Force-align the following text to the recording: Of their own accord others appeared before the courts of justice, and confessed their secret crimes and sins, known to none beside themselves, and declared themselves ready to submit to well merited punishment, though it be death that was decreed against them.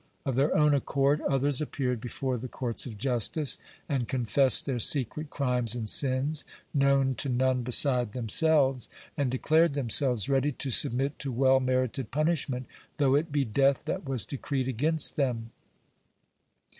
Of 0.25 0.33
their 0.33 0.57
own 0.57 0.73
accord 0.73 1.21
others 1.29 1.61
appeared 1.61 2.01
before 2.01 2.35
the 2.39 2.47
courts 2.47 2.87
of 2.87 2.97
justice, 2.97 3.59
and 3.87 4.07
confessed 4.07 4.65
their 4.65 4.79
secret 4.79 5.29
crimes 5.29 5.75
and 5.75 5.87
sins, 5.87 6.43
known 6.73 7.13
to 7.13 7.29
none 7.29 7.61
beside 7.61 8.13
themselves, 8.13 8.89
and 9.15 9.29
declared 9.29 9.75
themselves 9.75 10.27
ready 10.27 10.53
to 10.53 10.71
submit 10.71 11.19
to 11.19 11.31
well 11.31 11.59
merited 11.59 12.09
punishment, 12.09 12.65
though 12.97 13.13
it 13.13 13.31
be 13.31 13.45
death 13.45 13.85
that 13.85 14.09
was 14.09 14.25
decreed 14.25 14.67
against 14.67 15.17
them. 15.17 15.51